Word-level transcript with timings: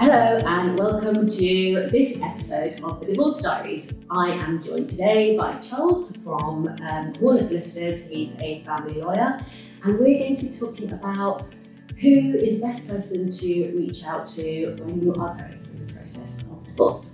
Hello 0.00 0.42
and 0.44 0.76
welcome 0.76 1.28
to 1.28 1.88
this 1.92 2.20
episode 2.20 2.82
of 2.82 2.98
the 2.98 3.06
Divorce 3.06 3.40
Diaries. 3.40 3.94
I 4.10 4.30
am 4.30 4.60
joined 4.64 4.90
today 4.90 5.36
by 5.36 5.58
Charles 5.58 6.16
from 6.16 6.66
um, 6.66 7.12
Warners 7.20 7.48
Solicitors. 7.50 8.02
He's 8.06 8.34
a 8.40 8.64
family 8.64 8.94
lawyer, 8.94 9.40
and 9.84 9.98
we're 10.00 10.18
going 10.18 10.36
to 10.38 10.42
be 10.46 10.52
talking 10.52 10.90
about 10.90 11.46
who 12.00 12.36
is 12.36 12.56
the 12.56 12.66
best 12.66 12.88
person 12.88 13.30
to 13.30 13.72
reach 13.76 14.02
out 14.04 14.26
to 14.26 14.74
when 14.80 15.02
you 15.02 15.14
are 15.14 15.36
going 15.36 15.60
through 15.60 15.86
the 15.86 15.92
process 15.94 16.40
of 16.40 16.64
divorce. 16.64 17.12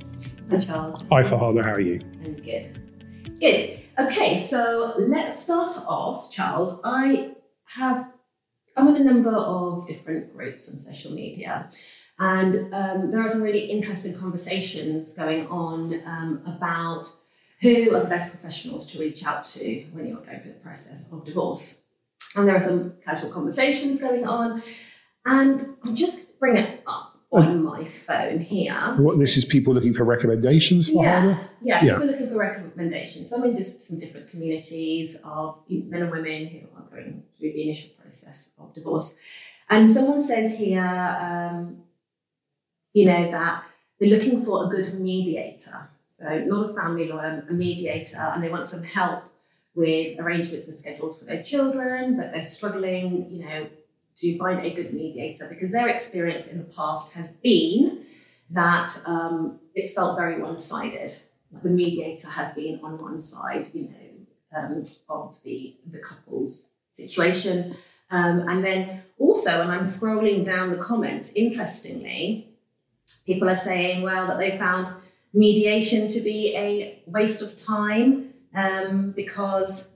Hi, 0.51 0.61
Charles. 0.61 1.05
Hi, 1.11 1.23
Fahana. 1.25 1.63
How 1.63 1.73
are 1.73 1.81
you? 1.81 2.01
I'm 2.25 2.37
good. 2.37 2.71
Good. 3.39 3.81
Okay, 3.99 4.39
so 4.39 4.95
let's 4.97 5.41
start 5.41 5.71
off, 5.89 6.31
Charles. 6.31 6.79
I 6.85 7.33
have 7.65 8.09
I'm 8.77 8.87
in 8.95 8.97
a 8.97 9.05
number 9.05 9.35
of 9.35 9.89
different 9.89 10.33
groups 10.37 10.73
on 10.73 10.79
social 10.79 11.11
media, 11.11 11.69
and 12.21 12.73
um, 12.73 13.11
there 13.11 13.21
are 13.21 13.29
some 13.29 13.43
really 13.43 13.65
interesting 13.65 14.17
conversations 14.17 15.15
going 15.15 15.49
on 15.49 16.01
um, 16.07 16.43
about 16.47 17.11
who 17.61 17.93
are 17.97 18.01
the 18.05 18.09
best 18.09 18.31
professionals 18.31 18.87
to 18.93 19.01
reach 19.01 19.27
out 19.27 19.45
to 19.47 19.85
when 19.91 20.07
you're 20.07 20.19
going 20.19 20.39
through 20.43 20.53
the 20.53 20.61
process 20.61 21.11
of 21.11 21.25
divorce. 21.25 21.81
And 22.37 22.47
there 22.47 22.55
are 22.55 22.63
some 22.63 22.95
casual 23.05 23.31
conversations 23.31 23.99
going 24.01 24.25
on, 24.25 24.63
and 25.27 25.61
I'm 25.83 25.97
just 25.97 26.39
bring 26.39 26.57
it 26.57 26.83
up 26.87 27.08
on 27.31 27.63
my 27.63 27.85
phone 27.85 28.41
here. 28.41 28.95
What, 28.97 29.19
this 29.19 29.37
is 29.37 29.45
people 29.45 29.75
looking 29.75 29.93
for 29.93 30.05
recommendations 30.05 30.89
for 30.91 31.05
yeah, 31.05 31.45
yeah, 31.63 31.85
Yeah. 31.85 31.93
people 31.95 32.07
looking 32.07 32.29
for 32.31 32.37
recommendations. 32.37 33.33
I'm 33.33 33.45
in 33.45 33.57
just 33.57 33.87
some 33.87 33.99
different 33.99 34.29
communities 34.29 35.17
of 35.25 35.59
men 35.69 36.03
and 36.03 36.11
women 36.11 36.47
who 36.47 36.61
are 36.77 36.89
going 36.91 37.23
through 37.39 37.53
the 37.53 37.63
initial 37.63 37.91
process 38.01 38.51
of 38.59 38.75
divorce. 38.75 39.15
And 39.69 39.91
someone 39.91 40.23
says 40.23 40.57
here, 40.57 40.83
um, 40.83 41.83
you 42.95 43.05
know, 43.05 43.31
that 43.31 43.65
they're 44.01 44.09
looking 44.09 44.45
for 44.45 44.65
a 44.65 44.69
good 44.69 44.99
mediator. 44.99 45.91
So 46.19 46.39
not 46.47 46.71
a 46.71 46.75
family 46.75 47.09
lawyer, 47.09 47.47
a 47.49 47.53
mediator, 47.53 48.17
and 48.35 48.43
they 48.43 48.49
want 48.49 48.67
some 48.67 48.83
help 48.83 49.25
with 49.75 50.19
arrangements 50.19 50.67
and 50.67 50.77
schedules 50.77 51.19
for 51.19 51.27
their 51.27 51.43
children, 51.43 52.17
but 52.17 52.33
they're 52.33 52.41
struggling, 52.41 53.31
you 53.31 53.45
know, 53.45 53.69
to 54.21 54.37
find 54.39 54.65
a 54.65 54.71
good 54.71 54.93
mediator 54.93 55.47
because 55.49 55.71
their 55.73 55.89
experience 55.89 56.49
in 56.49 56.59
the 56.59 56.65
past 56.65 57.13
has 57.13 57.31
been 57.43 58.05
that 58.51 58.91
um, 59.07 59.61
it's 59.75 59.93
felt 59.93 60.17
very 60.17 60.41
one-sided. 60.41 61.13
The 61.63 61.69
mediator 61.69 62.29
has 62.29 62.53
been 62.55 62.81
on 62.83 63.01
one 63.01 63.21
side, 63.21 63.67
you 63.73 63.83
know, 63.83 64.59
um, 64.59 64.83
of 65.09 65.39
the 65.45 65.77
the 65.91 65.99
couple's 65.99 66.69
situation, 66.97 67.77
um, 68.11 68.49
and 68.49 68.65
then 68.65 69.03
also, 69.19 69.61
and 69.61 69.71
I'm 69.71 69.85
scrolling 69.85 70.45
down 70.45 70.71
the 70.71 70.79
comments. 70.79 71.31
Interestingly, 71.35 72.49
people 73.27 73.49
are 73.49 73.57
saying, 73.57 74.03
well, 74.03 74.27
that 74.27 74.39
they 74.39 74.57
found 74.59 74.95
mediation 75.35 76.09
to 76.09 76.21
be 76.21 76.57
a 76.57 77.03
waste 77.07 77.43
of 77.43 77.57
time 77.57 78.33
um, 78.55 79.13
because 79.13 79.91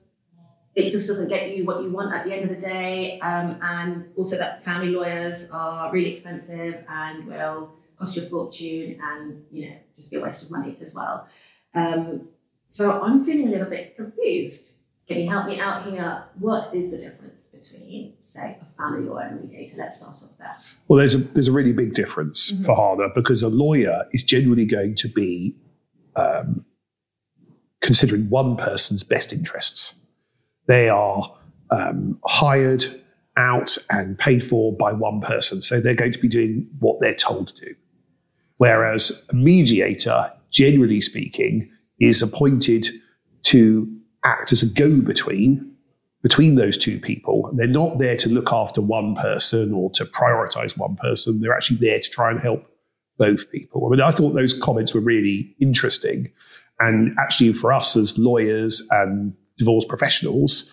it 0.75 0.89
just 0.91 1.07
doesn't 1.07 1.27
get 1.27 1.55
you 1.55 1.65
what 1.65 1.83
you 1.83 1.89
want 1.91 2.13
at 2.13 2.25
the 2.25 2.33
end 2.33 2.43
of 2.43 2.49
the 2.49 2.61
day, 2.65 3.19
um, 3.19 3.59
and 3.61 4.05
also 4.15 4.37
that 4.37 4.63
family 4.63 4.89
lawyers 4.89 5.49
are 5.51 5.91
really 5.91 6.11
expensive 6.11 6.83
and 6.89 7.27
will 7.27 7.71
cost 7.97 8.15
you 8.15 8.23
a 8.23 8.25
fortune, 8.25 8.99
and 9.01 9.43
you 9.51 9.69
know 9.69 9.75
just 9.95 10.09
be 10.11 10.17
a 10.17 10.21
waste 10.21 10.43
of 10.43 10.51
money 10.51 10.75
as 10.81 10.93
well. 10.95 11.27
Um, 11.75 12.27
so 12.67 13.01
I'm 13.01 13.23
feeling 13.23 13.47
a 13.49 13.51
little 13.51 13.69
bit 13.69 13.95
confused. 13.95 14.71
Can 15.07 15.19
you 15.19 15.29
help 15.29 15.47
me 15.47 15.59
out 15.59 15.85
here? 15.85 16.23
What 16.39 16.73
is 16.73 16.91
the 16.91 16.97
difference 16.97 17.45
between, 17.47 18.13
say, 18.21 18.57
a 18.61 18.77
family 18.81 19.07
lawyer 19.07 19.25
and 19.25 19.39
a 19.39 19.43
mediator? 19.43 19.75
Let's 19.77 19.99
start 19.99 20.15
off 20.23 20.37
there. 20.39 20.55
Well, 20.87 20.97
there's 20.97 21.13
a 21.13 21.17
there's 21.19 21.49
a 21.49 21.51
really 21.51 21.73
big 21.73 21.93
difference 21.93 22.51
Mhm. 22.51 22.65
Fahana 22.65 23.13
because 23.13 23.43
a 23.43 23.49
lawyer 23.49 24.07
is 24.11 24.23
generally 24.23 24.65
going 24.65 24.95
to 24.95 25.07
be 25.09 25.55
um, 26.15 26.65
considering 27.81 28.29
one 28.29 28.55
person's 28.55 29.03
best 29.03 29.33
interests. 29.33 29.95
They 30.67 30.89
are 30.89 31.35
um, 31.71 32.19
hired 32.25 32.85
out 33.35 33.77
and 33.89 34.17
paid 34.17 34.43
for 34.47 34.75
by 34.75 34.93
one 34.93 35.21
person, 35.21 35.61
so 35.61 35.79
they're 35.79 35.95
going 35.95 36.13
to 36.13 36.19
be 36.19 36.27
doing 36.27 36.67
what 36.79 36.99
they're 36.99 37.15
told 37.15 37.49
to 37.49 37.65
do. 37.65 37.75
Whereas 38.57 39.25
a 39.29 39.35
mediator, 39.35 40.31
generally 40.51 41.01
speaking, 41.01 41.69
is 41.99 42.21
appointed 42.21 42.87
to 43.43 43.91
act 44.23 44.51
as 44.51 44.63
a 44.63 44.67
go-between 44.67 45.69
between 46.21 46.55
those 46.55 46.77
two 46.77 46.99
people. 46.99 47.51
They're 47.55 47.67
not 47.67 47.97
there 47.97 48.15
to 48.17 48.29
look 48.29 48.53
after 48.53 48.81
one 48.81 49.15
person 49.15 49.73
or 49.73 49.91
to 49.91 50.05
prioritize 50.05 50.77
one 50.77 50.95
person. 50.95 51.41
They're 51.41 51.53
actually 51.53 51.77
there 51.77 51.99
to 51.99 52.09
try 52.09 52.31
and 52.31 52.39
help 52.39 52.65
both 53.17 53.51
people. 53.51 53.85
I 53.85 53.89
mean, 53.89 54.01
I 54.01 54.11
thought 54.11 54.31
those 54.31 54.57
comments 54.59 54.93
were 54.93 55.01
really 55.01 55.53
interesting. 55.59 56.31
And 56.79 57.15
actually, 57.19 57.53
for 57.53 57.73
us 57.73 57.97
as 57.97 58.17
lawyers 58.17 58.87
and 58.91 59.35
divorce 59.57 59.85
professionals, 59.85 60.71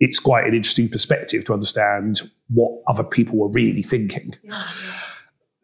it's 0.00 0.18
quite 0.18 0.46
an 0.46 0.54
interesting 0.54 0.88
perspective 0.88 1.44
to 1.44 1.52
understand 1.52 2.22
what 2.48 2.72
other 2.88 3.04
people 3.04 3.38
were 3.38 3.48
really 3.48 3.82
thinking. 3.82 4.34
Yeah. 4.42 4.62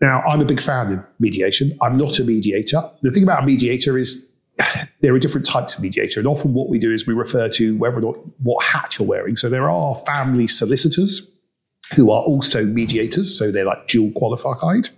Now, 0.00 0.22
I'm 0.22 0.40
a 0.40 0.44
big 0.44 0.60
fan 0.60 0.92
of 0.92 1.04
mediation. 1.18 1.76
I'm 1.82 1.96
not 1.96 2.18
a 2.18 2.24
mediator. 2.24 2.88
The 3.02 3.10
thing 3.10 3.24
about 3.24 3.42
a 3.42 3.46
mediator 3.46 3.98
is 3.98 4.28
there 5.00 5.14
are 5.14 5.18
different 5.18 5.46
types 5.46 5.76
of 5.76 5.82
mediator. 5.82 6.20
And 6.20 6.26
often 6.28 6.54
what 6.54 6.68
we 6.68 6.78
do 6.78 6.92
is 6.92 7.06
we 7.06 7.14
refer 7.14 7.48
to 7.50 7.76
whether 7.78 7.96
or 7.96 8.00
not 8.00 8.16
what 8.38 8.64
hat 8.64 8.96
you're 8.98 9.08
wearing. 9.08 9.36
So 9.36 9.48
there 9.48 9.68
are 9.70 9.96
family 10.06 10.46
solicitors 10.46 11.28
who 11.94 12.10
are 12.10 12.22
also 12.22 12.64
mediators. 12.64 13.36
So 13.36 13.50
they're 13.50 13.64
like 13.64 13.88
dual 13.88 14.12
qualified. 14.12 14.88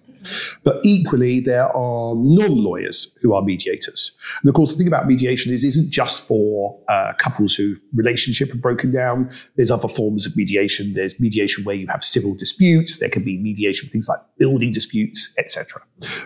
But 0.65 0.81
equally, 0.85 1.41
there 1.41 1.67
are 1.67 2.15
non 2.15 2.63
lawyers 2.63 3.17
who 3.21 3.33
are 3.33 3.43
mediators. 3.43 4.17
And 4.43 4.49
of 4.49 4.55
course, 4.55 4.71
the 4.73 4.79
thing 4.79 4.89
about 4.89 5.07
mediation 5.07 5.53
is, 5.53 5.65
isn't 5.65 5.91
just 5.91 6.27
for 6.27 6.79
uh, 6.89 7.13
couples 7.19 7.55
whose 7.55 7.81
relationship 7.95 8.51
have 8.51 8.61
broken 8.61 8.93
down. 8.93 9.31
There's 9.57 9.71
other 9.71 9.89
forms 9.89 10.27
of 10.27 10.37
mediation. 10.37 10.95
There's 10.95 11.19
mediation 11.21 11.65
where 11.65 11.77
you 11.77 11.87
have 11.89 12.05
civil 12.05 12.35
disputes. 12.35 12.99
There 12.99 13.09
can 13.09 13.25
be 13.25 13.39
mediation 13.39 13.89
for 13.89 13.93
things 13.93 14.09
like 14.09 14.21
building 14.39 14.73
disputes, 14.73 15.33
etc. 15.39 15.83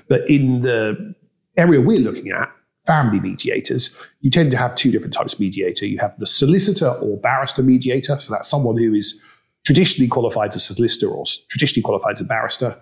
But 0.08 0.28
in 0.28 0.60
the 0.60 1.14
area 1.56 1.80
we're 1.80 2.00
looking 2.00 2.30
at, 2.30 2.50
family 2.86 3.20
mediators, 3.20 3.96
you 4.20 4.30
tend 4.30 4.50
to 4.50 4.56
have 4.56 4.74
two 4.74 4.90
different 4.90 5.14
types 5.14 5.34
of 5.34 5.40
mediator. 5.40 5.86
You 5.86 5.98
have 5.98 6.18
the 6.18 6.26
solicitor 6.26 6.88
or 6.88 7.16
barrister 7.18 7.62
mediator. 7.62 8.18
So 8.18 8.32
that's 8.32 8.48
someone 8.48 8.76
who 8.76 8.94
is 8.94 9.22
traditionally 9.64 10.08
qualified 10.08 10.50
as 10.50 10.56
a 10.56 10.74
solicitor 10.74 11.08
or 11.08 11.24
traditionally 11.48 11.82
qualified 11.82 12.16
as 12.16 12.20
a 12.20 12.24
barrister. 12.24 12.78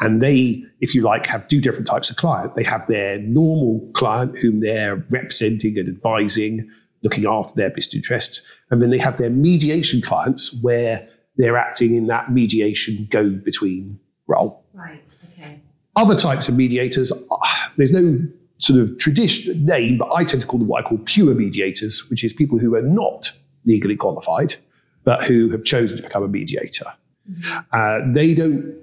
And 0.00 0.22
they, 0.22 0.62
if 0.80 0.94
you 0.94 1.02
like, 1.02 1.26
have 1.26 1.48
two 1.48 1.60
different 1.60 1.86
types 1.86 2.10
of 2.10 2.16
client. 2.16 2.54
They 2.54 2.62
have 2.64 2.86
their 2.86 3.18
normal 3.18 3.88
client 3.94 4.38
whom 4.38 4.60
they're 4.60 4.96
representing 5.10 5.78
and 5.78 5.88
advising, 5.88 6.70
looking 7.02 7.26
after 7.26 7.54
their 7.54 7.70
business 7.70 7.94
interests. 7.94 8.46
And 8.70 8.82
then 8.82 8.90
they 8.90 8.98
have 8.98 9.16
their 9.16 9.30
mediation 9.30 10.02
clients 10.02 10.58
where 10.62 11.06
they're 11.36 11.56
acting 11.56 11.94
in 11.94 12.06
that 12.08 12.30
mediation 12.30 13.06
go 13.10 13.30
between 13.30 13.98
role. 14.26 14.64
Right. 14.74 15.02
Okay. 15.32 15.60
Other 15.96 16.14
types 16.14 16.48
of 16.48 16.56
mediators, 16.56 17.12
ah, 17.30 17.72
there's 17.76 17.92
no 17.92 18.18
sort 18.58 18.80
of 18.80 18.98
traditional 18.98 19.56
name, 19.56 19.98
but 19.98 20.12
I 20.12 20.24
tend 20.24 20.42
to 20.42 20.46
call 20.46 20.58
them 20.58 20.68
what 20.68 20.84
I 20.84 20.88
call 20.88 20.98
pure 20.98 21.34
mediators, 21.34 22.08
which 22.10 22.24
is 22.24 22.32
people 22.32 22.58
who 22.58 22.74
are 22.74 22.82
not 22.82 23.30
legally 23.64 23.96
qualified, 23.96 24.54
but 25.04 25.22
who 25.24 25.50
have 25.50 25.64
chosen 25.64 25.98
to 25.98 26.02
become 26.02 26.22
a 26.22 26.28
mediator. 26.28 26.86
Uh, 27.72 28.00
they 28.12 28.34
don't 28.34 28.74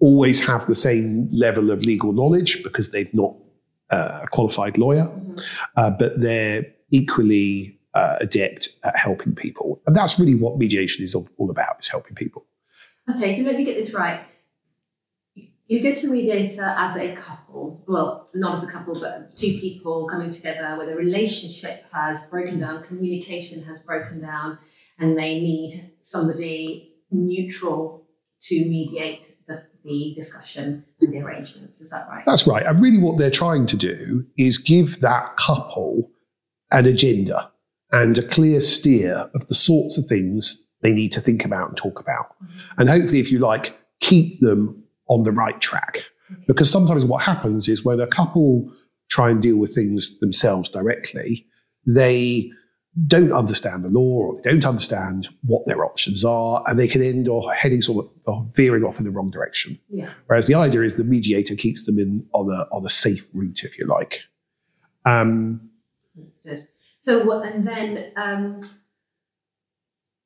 always 0.00 0.40
have 0.40 0.66
the 0.66 0.74
same 0.74 1.28
level 1.32 1.70
of 1.70 1.84
legal 1.84 2.12
knowledge 2.12 2.62
because 2.62 2.90
they're 2.90 3.08
not 3.12 3.34
uh, 3.90 4.20
a 4.24 4.26
qualified 4.28 4.76
lawyer, 4.76 5.04
Mhm. 5.06 5.40
uh, 5.76 5.90
but 5.90 6.20
they're 6.20 6.66
equally 6.90 7.78
uh, 7.94 8.16
adept 8.20 8.68
at 8.84 8.96
helping 8.96 9.34
people. 9.34 9.80
And 9.86 9.96
that's 9.96 10.20
really 10.20 10.34
what 10.34 10.58
mediation 10.58 11.02
is 11.02 11.14
all 11.14 11.26
all 11.38 11.50
about, 11.50 11.76
is 11.80 11.88
helping 11.88 12.14
people. 12.14 12.44
Okay, 13.08 13.34
so 13.34 13.42
let 13.44 13.56
me 13.56 13.64
get 13.64 13.76
this 13.76 13.92
right. 13.94 14.20
You 15.66 15.82
go 15.82 15.94
to 15.94 16.06
a 16.06 16.10
mediator 16.10 16.64
as 16.64 16.96
a 16.96 17.14
couple, 17.14 17.84
well, 17.86 18.28
not 18.34 18.62
as 18.62 18.68
a 18.68 18.72
couple, 18.72 18.98
but 19.00 19.34
two 19.36 19.58
people 19.58 20.06
coming 20.06 20.30
together 20.30 20.76
where 20.76 20.86
the 20.86 20.94
relationship 20.94 21.84
has 21.92 22.24
broken 22.24 22.58
down, 22.60 22.82
communication 22.84 23.62
has 23.64 23.80
broken 23.80 24.20
down, 24.20 24.58
and 24.98 25.16
they 25.18 25.40
need 25.40 25.92
somebody 26.00 26.94
neutral 27.10 28.06
to 28.40 28.54
mediate 28.64 29.36
the, 29.46 29.62
the 29.84 30.14
discussion 30.16 30.84
and 31.00 31.12
the 31.12 31.18
arrangements. 31.18 31.80
Is 31.80 31.90
that 31.90 32.06
right? 32.08 32.24
That's 32.26 32.46
right. 32.46 32.64
And 32.64 32.80
really, 32.80 32.98
what 32.98 33.18
they're 33.18 33.30
trying 33.30 33.66
to 33.66 33.76
do 33.76 34.24
is 34.36 34.58
give 34.58 35.00
that 35.00 35.36
couple 35.36 36.10
an 36.70 36.86
agenda 36.86 37.50
and 37.92 38.18
a 38.18 38.22
clear 38.22 38.60
steer 38.60 39.30
of 39.34 39.48
the 39.48 39.54
sorts 39.54 39.96
of 39.96 40.06
things 40.06 40.66
they 40.82 40.92
need 40.92 41.12
to 41.12 41.20
think 41.20 41.44
about 41.44 41.68
and 41.68 41.76
talk 41.76 42.00
about. 42.00 42.36
Mm-hmm. 42.42 42.80
And 42.80 42.88
hopefully, 42.88 43.20
if 43.20 43.32
you 43.32 43.38
like, 43.38 43.76
keep 44.00 44.40
them 44.40 44.82
on 45.08 45.24
the 45.24 45.32
right 45.32 45.60
track. 45.60 46.04
Because 46.46 46.70
sometimes 46.70 47.04
what 47.04 47.22
happens 47.22 47.68
is 47.68 47.84
when 47.84 48.00
a 48.00 48.06
couple 48.06 48.70
try 49.08 49.30
and 49.30 49.40
deal 49.40 49.56
with 49.56 49.74
things 49.74 50.18
themselves 50.20 50.68
directly, 50.68 51.46
they 51.86 52.50
don't 53.06 53.32
understand 53.32 53.84
the 53.84 53.88
law 53.88 54.00
or 54.00 54.40
they 54.42 54.50
don't 54.50 54.64
understand 54.64 55.28
what 55.44 55.66
their 55.66 55.84
options 55.84 56.24
are, 56.24 56.64
and 56.66 56.78
they 56.78 56.88
can 56.88 57.02
end 57.02 57.28
or 57.28 57.52
heading 57.52 57.82
sort 57.82 58.06
of 58.06 58.12
or 58.26 58.46
veering 58.54 58.84
off 58.84 58.98
in 58.98 59.04
the 59.04 59.10
wrong 59.10 59.30
direction. 59.30 59.78
Yeah. 59.88 60.10
Whereas 60.26 60.46
the 60.46 60.54
idea 60.54 60.82
is 60.82 60.96
the 60.96 61.04
mediator 61.04 61.54
keeps 61.54 61.84
them 61.84 61.98
in 61.98 62.26
on 62.32 62.50
a 62.50 62.66
on 62.72 62.84
a 62.84 62.90
safe 62.90 63.26
route, 63.32 63.62
if 63.62 63.78
you 63.78 63.86
like. 63.86 64.22
Um, 65.04 65.70
Understood. 66.16 66.66
So 66.98 67.24
what? 67.24 67.46
And 67.46 67.66
then, 67.66 68.12
um, 68.16 68.60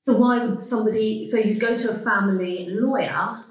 so 0.00 0.16
why 0.16 0.44
would 0.44 0.62
somebody? 0.62 1.28
So 1.28 1.36
you'd 1.38 1.60
go 1.60 1.76
to 1.76 1.90
a 1.90 1.98
family 1.98 2.69
lawyer 2.70 3.44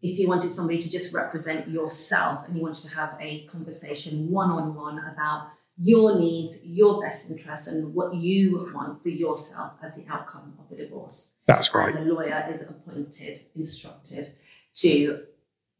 if 0.00 0.18
you 0.18 0.28
wanted 0.28 0.50
somebody 0.50 0.80
to 0.80 0.88
just 0.88 1.12
represent 1.12 1.68
yourself, 1.68 2.46
and 2.46 2.56
you 2.56 2.62
wanted 2.62 2.82
to 2.82 2.94
have 2.94 3.16
a 3.20 3.46
conversation 3.46 4.30
one 4.30 4.50
on 4.50 4.74
one 4.74 4.98
about 5.12 5.48
your 5.80 6.18
needs, 6.18 6.58
your 6.64 7.00
best 7.00 7.30
interests, 7.30 7.66
and 7.68 7.94
what 7.94 8.14
you 8.14 8.70
want 8.74 9.02
for 9.02 9.10
yourself 9.10 9.72
as 9.82 9.96
the 9.96 10.04
outcome 10.10 10.54
of 10.58 10.68
the 10.68 10.76
divorce. 10.76 11.32
that's 11.46 11.72
right. 11.74 11.94
And 11.94 12.08
the 12.08 12.12
lawyer 12.14 12.46
is 12.52 12.62
appointed, 12.62 13.38
instructed 13.54 14.28
to 14.74 15.20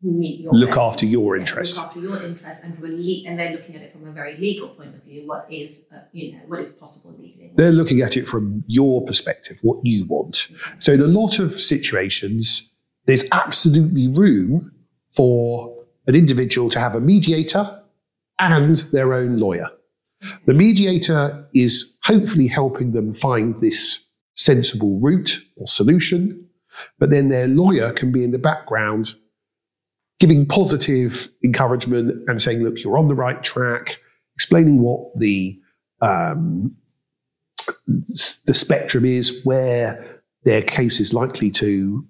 meet 0.02 0.40
your 0.40 0.52
Look 0.52 0.70
best- 0.70 0.78
after 0.80 1.06
your 1.06 1.36
interests. 1.36 1.76
Look 1.76 1.86
after 1.86 2.00
your 2.00 2.22
interests, 2.22 2.62
and 2.62 2.74
from 2.76 2.84
a 2.84 2.88
le- 2.88 3.26
and 3.26 3.38
they're 3.38 3.50
looking 3.52 3.74
at 3.74 3.82
it 3.82 3.92
from 3.92 4.06
a 4.06 4.12
very 4.12 4.36
legal 4.36 4.68
point 4.68 4.94
of 4.94 5.02
view. 5.02 5.26
What 5.26 5.46
is 5.50 5.86
uh, 5.92 5.98
you 6.12 6.32
know 6.32 6.38
what 6.46 6.60
is 6.60 6.70
possible 6.70 7.14
legally? 7.18 7.50
They're 7.56 7.72
looking 7.72 8.00
at 8.02 8.16
it 8.16 8.28
from 8.28 8.62
your 8.68 9.04
perspective, 9.04 9.58
what 9.62 9.78
you 9.84 10.04
want. 10.06 10.48
So, 10.78 10.92
in 10.92 11.00
a 11.00 11.06
lot 11.06 11.40
of 11.40 11.60
situations, 11.60 12.70
there's 13.06 13.24
absolutely 13.32 14.06
room 14.06 14.70
for 15.10 15.74
an 16.06 16.14
individual 16.14 16.70
to 16.70 16.78
have 16.78 16.94
a 16.94 17.00
mediator 17.00 17.82
and 18.38 18.76
their 18.92 19.12
own 19.14 19.36
lawyer. 19.38 19.68
The 20.46 20.54
mediator 20.54 21.48
is 21.54 21.96
hopefully 22.02 22.48
helping 22.48 22.92
them 22.92 23.14
find 23.14 23.60
this 23.60 24.04
sensible 24.34 24.98
route 25.00 25.40
or 25.56 25.66
solution, 25.66 26.48
but 26.98 27.10
then 27.10 27.28
their 27.28 27.48
lawyer 27.48 27.92
can 27.92 28.12
be 28.12 28.24
in 28.24 28.30
the 28.30 28.38
background 28.38 29.14
giving 30.20 30.46
positive 30.46 31.28
encouragement 31.44 32.28
and 32.28 32.42
saying, 32.42 32.62
look, 32.62 32.82
you're 32.82 32.98
on 32.98 33.08
the 33.08 33.14
right 33.14 33.42
track, 33.42 34.00
explaining 34.34 34.80
what 34.80 35.16
the 35.16 35.58
um, 36.00 36.76
the 37.86 38.54
spectrum 38.54 39.04
is, 39.04 39.44
where 39.44 40.22
their 40.44 40.62
case 40.62 41.00
is 41.00 41.12
likely 41.12 41.50
to 41.50 42.06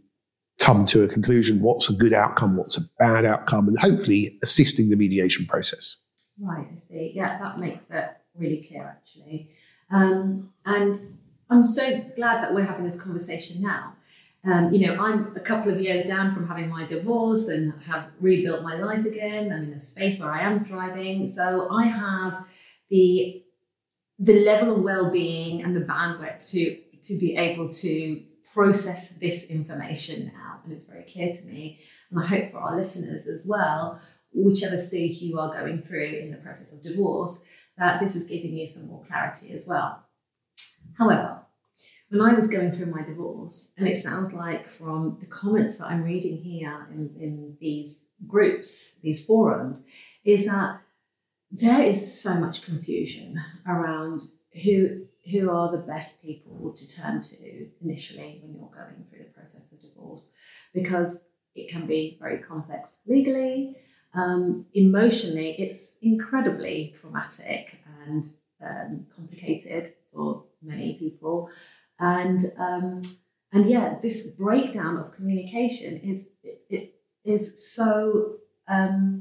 come 0.58 0.86
to 0.86 1.02
a 1.02 1.08
conclusion, 1.08 1.60
what's 1.60 1.88
a 1.88 1.94
good 1.94 2.12
outcome, 2.12 2.56
what's 2.56 2.76
a 2.76 2.82
bad 2.98 3.24
outcome, 3.24 3.68
and 3.68 3.78
hopefully 3.78 4.38
assisting 4.42 4.90
the 4.90 4.96
mediation 4.96 5.46
process. 5.46 5.96
Right, 6.40 6.66
I 6.72 6.76
see. 6.76 7.12
Yeah, 7.14 7.38
that 7.38 7.58
makes 7.58 7.90
it 7.90 8.10
really 8.36 8.62
clear 8.62 8.84
actually. 8.84 9.50
Um, 9.90 10.50
and 10.64 11.18
I'm 11.50 11.66
so 11.66 12.00
glad 12.14 12.42
that 12.42 12.54
we're 12.54 12.64
having 12.64 12.84
this 12.84 13.00
conversation 13.00 13.62
now. 13.62 13.94
Um, 14.44 14.72
you 14.72 14.86
know, 14.86 14.94
I'm 15.02 15.36
a 15.36 15.40
couple 15.40 15.72
of 15.72 15.80
years 15.80 16.06
down 16.06 16.32
from 16.32 16.46
having 16.46 16.68
my 16.68 16.86
divorce 16.86 17.48
and 17.48 17.72
have 17.82 18.10
rebuilt 18.20 18.62
my 18.62 18.76
life 18.76 19.04
again. 19.04 19.52
I'm 19.52 19.64
in 19.64 19.72
a 19.72 19.78
space 19.78 20.20
where 20.20 20.30
I 20.32 20.42
am 20.42 20.64
thriving. 20.64 21.26
So 21.28 21.68
I 21.70 21.86
have 21.86 22.46
the 22.88 23.42
the 24.20 24.40
level 24.44 24.74
of 24.76 24.82
well-being 24.82 25.62
and 25.62 25.76
the 25.76 25.80
bandwidth 25.80 26.48
to 26.50 26.76
to 27.02 27.18
be 27.18 27.36
able 27.36 27.72
to 27.72 28.22
process 28.52 29.08
this 29.20 29.44
information 29.44 30.32
now. 30.34 30.60
And 30.64 30.72
it's 30.72 30.86
very 30.86 31.04
clear 31.04 31.32
to 31.32 31.44
me. 31.44 31.78
And 32.10 32.20
I 32.20 32.26
hope 32.26 32.52
for 32.52 32.58
our 32.58 32.76
listeners 32.76 33.26
as 33.26 33.46
well, 33.46 34.00
whichever 34.32 34.78
stage 34.78 35.18
you 35.20 35.38
are 35.38 35.52
going 35.52 35.82
through 35.82 36.18
in 36.22 36.30
the 36.30 36.38
process 36.38 36.72
of 36.72 36.82
divorce, 36.82 37.42
that 37.76 38.00
this 38.00 38.16
is 38.16 38.24
giving 38.24 38.54
you 38.54 38.66
some 38.66 38.86
more 38.86 39.04
clarity 39.06 39.52
as 39.52 39.66
well. 39.66 40.04
However, 40.96 41.40
when 42.10 42.22
I 42.22 42.34
was 42.34 42.48
going 42.48 42.72
through 42.72 42.86
my 42.86 43.02
divorce, 43.02 43.68
and 43.76 43.86
it 43.86 44.02
sounds 44.02 44.32
like 44.32 44.66
from 44.66 45.18
the 45.20 45.26
comments 45.26 45.78
that 45.78 45.86
I'm 45.86 46.02
reading 46.02 46.38
here 46.38 46.86
in, 46.90 47.14
in 47.20 47.56
these 47.60 47.98
groups, 48.26 48.92
these 49.02 49.24
forums, 49.24 49.82
is 50.24 50.46
that 50.46 50.80
there 51.50 51.82
is 51.82 52.20
so 52.20 52.34
much 52.34 52.62
confusion 52.62 53.40
around 53.66 54.22
who 54.64 55.04
who 55.30 55.50
are 55.50 55.70
the 55.70 55.78
best 55.78 56.22
people 56.22 56.72
to 56.74 56.88
turn 56.88 57.20
to 57.20 57.68
initially 57.82 58.40
when 58.42 58.54
you're 58.54 58.70
going 58.74 59.04
through 59.08 59.24
the 59.24 59.32
process 59.32 59.70
of 59.72 59.80
divorce, 59.80 60.30
because 60.72 61.24
it 61.54 61.68
can 61.70 61.86
be 61.86 62.16
very 62.20 62.38
complex 62.38 62.98
legally, 63.06 63.76
um, 64.14 64.66
emotionally, 64.74 65.54
it's 65.58 65.96
incredibly 66.02 66.94
traumatic 66.98 67.78
and 68.06 68.24
um, 68.64 69.04
complicated 69.14 69.94
for 70.12 70.44
many 70.62 70.94
people, 70.94 71.50
and 72.00 72.40
um, 72.58 73.02
and 73.52 73.68
yeah, 73.68 73.96
this 74.02 74.26
breakdown 74.26 74.96
of 74.96 75.12
communication 75.12 75.98
is 75.98 76.30
it, 76.42 76.62
it 76.70 76.94
is 77.24 77.72
so 77.72 78.36
um, 78.66 79.20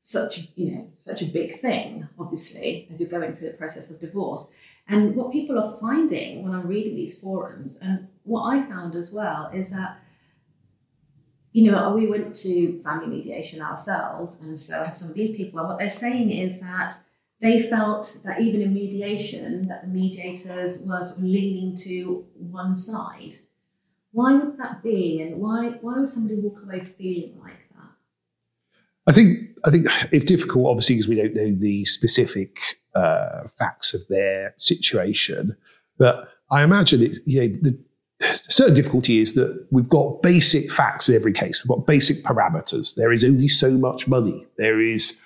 such 0.00 0.48
you 0.56 0.72
know 0.72 0.88
such 0.96 1.22
a 1.22 1.26
big 1.26 1.60
thing, 1.60 2.08
obviously, 2.18 2.88
as 2.90 3.00
you're 3.00 3.08
going 3.08 3.34
through 3.34 3.50
the 3.50 3.58
process 3.58 3.90
of 3.90 4.00
divorce. 4.00 4.48
And 4.86 5.16
what 5.16 5.32
people 5.32 5.58
are 5.58 5.76
finding 5.76 6.42
when 6.42 6.52
I'm 6.52 6.66
reading 6.66 6.94
these 6.94 7.18
forums, 7.18 7.78
and 7.80 8.08
what 8.24 8.42
I 8.44 8.62
found 8.62 8.94
as 8.94 9.12
well, 9.12 9.50
is 9.52 9.70
that 9.70 9.98
you 11.52 11.70
know, 11.70 11.94
we 11.94 12.08
went 12.08 12.34
to 12.34 12.80
family 12.82 13.06
mediation 13.06 13.62
ourselves, 13.62 14.38
and 14.40 14.58
so 14.58 14.80
I 14.80 14.86
have 14.86 14.96
some 14.96 15.08
of 15.08 15.14
these 15.14 15.36
people, 15.36 15.60
and 15.60 15.68
what 15.68 15.78
they're 15.78 15.88
saying 15.88 16.32
is 16.32 16.58
that 16.60 16.94
they 17.40 17.62
felt 17.62 18.18
that 18.24 18.40
even 18.40 18.60
in 18.60 18.74
mediation, 18.74 19.68
that 19.68 19.82
the 19.82 19.88
mediators 19.88 20.82
were 20.82 21.04
leaning 21.18 21.76
to 21.76 22.26
one 22.34 22.74
side. 22.74 23.36
Why 24.10 24.34
would 24.34 24.58
that 24.58 24.82
be, 24.82 25.22
and 25.22 25.40
why 25.40 25.78
why 25.80 26.00
would 26.00 26.08
somebody 26.08 26.40
walk 26.40 26.60
away 26.62 26.80
feeling 26.80 27.38
like? 27.40 27.63
I 29.06 29.12
think 29.12 29.38
I 29.64 29.70
think 29.70 29.86
it's 30.12 30.24
difficult, 30.24 30.66
obviously, 30.66 30.96
because 30.96 31.08
we 31.08 31.16
don't 31.16 31.34
know 31.34 31.54
the 31.58 31.84
specific 31.84 32.58
uh, 32.94 33.46
facts 33.58 33.94
of 33.94 34.06
their 34.08 34.54
situation. 34.58 35.56
But 35.98 36.28
I 36.50 36.62
imagine 36.62 37.02
it. 37.02 37.18
You 37.26 37.40
know, 37.40 37.56
the, 37.62 37.78
the 38.20 38.38
certain 38.48 38.74
difficulty 38.74 39.20
is 39.20 39.34
that 39.34 39.66
we've 39.70 39.88
got 39.88 40.22
basic 40.22 40.70
facts 40.70 41.08
in 41.08 41.14
every 41.14 41.32
case. 41.32 41.62
We've 41.62 41.76
got 41.76 41.86
basic 41.86 42.24
parameters. 42.24 42.94
There 42.94 43.12
is 43.12 43.24
only 43.24 43.48
so 43.48 43.70
much 43.72 44.06
money. 44.06 44.46
There 44.58 44.80
is 44.80 45.20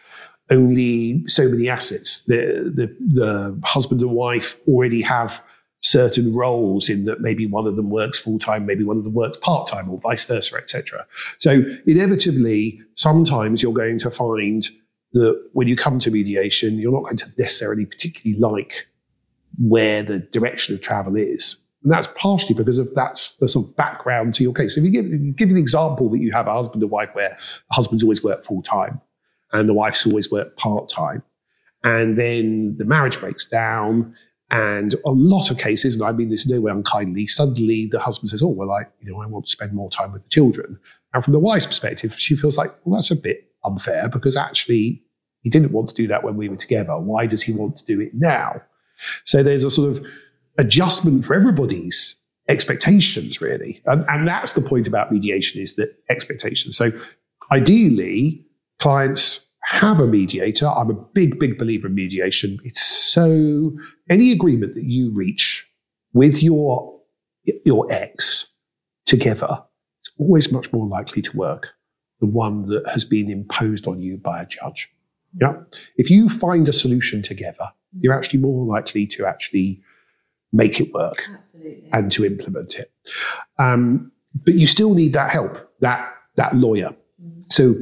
only 0.51 1.27
so 1.27 1.49
many 1.49 1.69
assets. 1.69 2.25
The 2.25 2.73
the, 2.75 2.87
the 3.13 3.61
husband 3.65 4.01
and 4.01 4.13
wife 4.13 4.59
already 4.67 5.03
have 5.03 5.43
certain 5.81 6.35
roles 6.35 6.89
in 6.89 7.05
that 7.05 7.21
maybe 7.21 7.47
one 7.47 7.67
of 7.67 7.77
them 7.77 7.91
works 7.91 8.19
full 8.19 8.39
time, 8.39 8.67
maybe 8.67 8.85
one 8.85 8.97
of 8.97 9.05
them 9.05 9.15
works 9.15 9.37
part 9.37 9.69
time, 9.69 9.89
or 9.89 9.99
vice 9.99 10.25
versa, 10.25 10.57
etc. 10.57 11.07
So 11.39 11.63
inevitably, 11.87 12.81
sometimes 12.95 13.63
you're 13.63 13.73
going 13.73 13.99
to 14.01 14.11
find 14.11 14.69
that 15.13 15.41
when 15.53 15.69
you 15.69 15.77
come 15.77 15.99
to 16.01 16.11
mediation, 16.11 16.79
you're 16.79 16.93
not 16.93 17.05
going 17.05 17.17
to 17.19 17.27
necessarily 17.39 17.87
particularly 17.87 18.39
like 18.41 18.87
where 19.59 20.03
the 20.03 20.19
direction 20.19 20.75
of 20.75 20.81
travel 20.81 21.17
is. 21.17 21.57
And 21.85 21.93
that's 21.93 22.09
partially 22.17 22.55
because 22.55 22.79
of 22.79 22.93
that's 22.95 23.37
the 23.37 23.49
sort 23.49 23.69
of 23.69 23.77
background 23.77 24.35
to 24.35 24.43
your 24.43 24.53
case. 24.53 24.77
If 24.77 24.85
you 24.85 24.91
give, 24.91 25.07
you 25.07 25.33
give 25.33 25.51
an 25.51 25.57
example 25.57 26.11
that 26.11 26.19
you 26.19 26.33
have 26.33 26.49
a 26.49 26.53
husband 26.53 26.83
and 26.83 26.91
wife 26.91 27.11
where 27.13 27.31
the 27.31 27.75
husband's 27.75 28.03
always 28.03 28.23
worked 28.23 28.47
full 28.47 28.63
time 28.63 29.01
and 29.53 29.69
the 29.69 29.75
wife's 29.75 30.05
always 30.05 30.31
worked 30.31 30.59
part 30.59 30.91
time, 30.91 31.23
and 31.85 32.19
then 32.19 32.77
the 32.77 32.85
marriage 32.85 33.19
breaks 33.19 33.47
down, 33.47 34.15
and 34.51 34.95
a 35.05 35.11
lot 35.11 35.51
of 35.51 35.59
cases, 35.59 35.95
and 35.95 36.03
I 36.03 36.13
mean 36.13 36.31
this 36.31 36.47
no 36.47 36.61
way 36.61 36.73
unkindly, 36.73 37.27
suddenly 37.27 37.87
the 37.87 38.01
husband 38.01 38.31
says, 38.31 38.43
"Oh, 38.43 38.49
well, 38.49 38.71
I 38.71 38.83
you 39.01 39.11
know 39.11 39.21
I 39.21 39.27
want 39.27 39.45
to 39.45 39.51
spend 39.51 39.73
more 39.73 39.91
time 39.91 40.13
with 40.13 40.25
the 40.25 40.31
children," 40.31 40.79
and 41.13 41.25
from 41.25 41.33
the 41.33 41.41
wife's 41.41 41.67
perspective, 41.67 42.15
she 42.19 42.37
feels 42.37 42.57
like, 42.57 42.75
"Well, 42.85 42.97
that's 42.97 43.11
a 43.11 43.17
bit 43.17 43.51
unfair 43.65 44.09
because 44.09 44.37
actually 44.37 45.03
he 45.43 45.51
didn't 45.51 45.73
want 45.73 45.89
to 45.91 45.95
do 45.95 46.07
that 46.09 46.25
when 46.25 46.37
we 46.37 46.49
were 46.49 46.57
together. 46.57 46.99
Why 46.99 47.27
does 47.27 47.43
he 47.43 47.53
want 47.53 47.77
to 47.77 47.85
do 47.85 48.01
it 48.01 48.15
now?" 48.15 48.63
So 49.25 49.43
there's 49.43 49.65
a 49.65 49.71
sort 49.71 49.97
of 49.97 50.07
adjustment 50.57 51.25
for 51.25 51.35
everybody's 51.35 52.17
expectations, 52.49 53.41
really. 53.41 53.81
And, 53.85 54.05
and 54.09 54.27
that's 54.27 54.53
the 54.53 54.63
point 54.63 54.87
about 54.87 55.13
mediation 55.13 55.61
is 55.61 55.77
that 55.77 55.95
expectations. 56.09 56.77
So 56.77 56.91
ideally, 57.53 58.45
clients 58.79 59.45
have 59.69 60.01
a 60.01 60.07
mediator. 60.07 60.67
I'm 60.67 60.91
a 60.91 60.95
big, 60.95 61.39
big 61.39 61.59
believer 61.59 61.89
in 61.89 61.95
mediation. 61.95 62.59
It's 62.65 62.81
so 62.81 63.73
any 64.09 64.33
agreement 64.33 64.75
that 64.75 64.85
you 64.85 65.11
reach 65.13 65.69
with 66.15 66.43
your 66.43 66.99
your 67.65 67.87
ex 67.91 68.47
together, 69.05 69.63
it's 70.01 70.11
always 70.19 70.51
much 70.51 70.73
more 70.73 70.87
likely 70.87 71.23
to 71.23 71.37
work 71.37 71.75
than 72.21 72.33
one 72.33 72.63
that 72.63 72.87
has 72.89 73.05
been 73.05 73.31
imposed 73.31 73.87
on 73.87 74.01
you 74.01 74.17
by 74.17 74.43
a 74.43 74.47
judge. 74.47 74.89
Yeah. 75.41 75.55
If 75.97 76.11
you 76.11 76.31
find 76.31 76.67
a 76.69 76.73
solution 76.73 77.23
together, 77.23 77.71
you're 78.01 78.15
actually 78.15 78.41
more 78.41 78.65
likely 78.65 79.07
to 79.09 79.27
actually 79.27 79.83
make 80.51 80.81
it 80.81 80.93
work 80.95 81.29
Absolutely. 81.31 81.91
and 81.93 82.11
to 82.13 82.25
implement 82.25 82.77
it. 82.77 82.91
Um, 83.59 84.11
but 84.45 84.55
you 84.55 84.67
still 84.67 84.95
need 84.95 85.13
that 85.13 85.31
help, 85.31 85.59
that 85.81 86.11
that 86.37 86.57
lawyer. 86.57 86.95
Mm. 87.23 87.53
So 87.53 87.75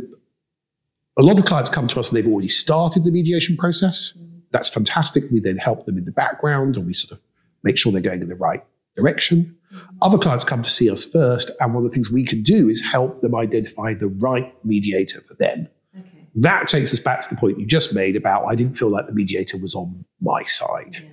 a 1.17 1.23
lot 1.23 1.39
of 1.39 1.45
clients 1.45 1.71
come 1.71 1.89
to 1.89 1.99
us 2.01 2.11
and 2.11 2.17
they've 2.17 2.31
already 2.31 2.49
started 2.49 3.05
the 3.05 3.11
mediation 3.11 3.57
process. 3.57 4.13
That's 4.51 4.69
fantastic. 4.69 5.25
We 5.31 5.41
then 5.41 5.57
help 5.57 5.87
them 5.87 5.99
in 5.99 6.05
the 6.05 6.13
background 6.13 6.77
and 6.77 6.87
we 6.87 6.95
sort 6.95 7.13
of 7.13 7.25
make 7.63 7.77
sure 7.79 7.93
they're 7.93 8.01
going 8.01 8.23
in 8.23 8.29
the 8.29 8.35
right 8.37 8.65
direction. 8.97 9.57
Other 10.01 10.19
clients 10.19 10.45
come 10.45 10.63
to 10.63 10.71
see 10.71 10.89
us 10.89 11.05
first, 11.05 11.51
and 11.61 11.75
one 11.75 11.85
of 11.85 11.91
the 11.91 11.95
things 11.95 12.11
we 12.11 12.25
can 12.25 12.43
do 12.43 12.69
is 12.69 12.81
help 12.81 13.21
them 13.21 13.35
identify 13.35 13.93
the 13.93 14.09
right 14.09 14.55
mediator 14.65 15.21
for 15.23 15.35
them. 15.35 15.69
Okay. 15.99 16.27
That 16.37 16.69
takes 16.69 16.95
us 16.95 17.01
back 17.01 17.21
to 17.23 17.29
the 17.29 17.37
point 17.37 17.59
you 17.59 17.67
just 17.67 17.95
made 17.95 18.17
about 18.17 18.47
I 18.47 18.55
didn't 18.55 18.79
feel 18.79 18.89
like 18.89 19.07
the 19.07 19.13
mediator 19.13 19.59
was 19.59 19.75
on 19.75 20.05
my 20.21 20.45
side. 20.45 20.97
Yeah. 21.03 21.09